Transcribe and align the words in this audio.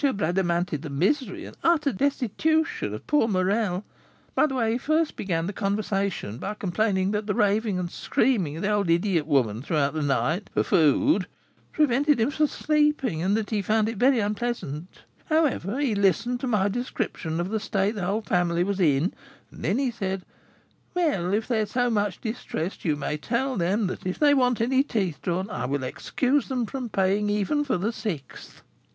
Bradamanti 0.03 0.77
the 0.77 0.89
misery 0.89 1.45
and 1.45 1.55
utter 1.63 1.91
destitution 1.93 2.91
of 2.95 3.05
poor 3.05 3.27
Morel 3.27 3.85
by 4.33 4.47
the 4.47 4.55
way, 4.55 4.71
he 4.71 4.77
first 4.79 5.15
began 5.15 5.45
the 5.45 5.53
conversation 5.53 6.39
by 6.39 6.55
complaining 6.55 7.11
that 7.11 7.27
the 7.27 7.35
raving 7.35 7.77
and 7.77 7.91
screaming 7.91 8.55
of 8.55 8.61
the 8.63 8.71
old 8.71 8.89
idiot 8.89 9.27
woman 9.27 9.61
throughout 9.61 9.93
the 9.93 10.01
night 10.01 10.49
for 10.55 10.63
food 10.63 11.27
prevented 11.71 12.19
him 12.19 12.31
from 12.31 12.47
sleeping, 12.47 13.21
and 13.21 13.37
that 13.37 13.51
he 13.51 13.61
found 13.61 13.87
it 13.87 13.97
very 13.97 14.19
unpleasant; 14.19 14.87
however, 15.25 15.77
he 15.79 15.93
listened 15.93 16.39
to 16.39 16.47
my 16.47 16.67
description 16.67 17.39
of 17.39 17.49
the 17.51 17.59
state 17.59 17.93
the 17.93 18.03
whole 18.03 18.23
family 18.23 18.63
was 18.63 18.79
in, 18.79 19.13
and 19.51 19.63
then 19.63 19.77
he 19.77 19.91
said, 19.91 20.23
'Well, 20.95 21.31
if 21.31 21.47
they 21.47 21.61
are 21.61 21.67
so 21.67 21.91
much 21.91 22.19
distressed, 22.19 22.83
you 22.83 22.95
may 22.95 23.17
tell 23.17 23.55
them 23.55 23.85
that 23.85 24.03
if 24.07 24.17
they 24.17 24.33
want 24.33 24.61
any 24.61 24.81
teeth 24.81 25.21
drawn, 25.21 25.47
I 25.51 25.65
will 25.65 25.83
excuse 25.83 26.47
them 26.47 26.65
paying 26.89 27.29
even 27.29 27.63
for 27.63 27.77
the 27.77 27.93
sixth.'" 27.93 28.63